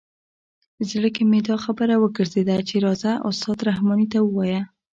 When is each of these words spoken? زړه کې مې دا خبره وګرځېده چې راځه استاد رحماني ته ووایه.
زړه 0.89 1.09
کې 1.15 1.23
مې 1.29 1.39
دا 1.47 1.55
خبره 1.65 1.95
وګرځېده 1.97 2.57
چې 2.69 2.75
راځه 2.85 3.11
استاد 3.29 3.57
رحماني 3.69 4.07
ته 4.13 4.19
ووایه. 4.23 4.61